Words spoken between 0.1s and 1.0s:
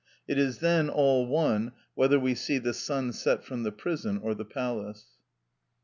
It is then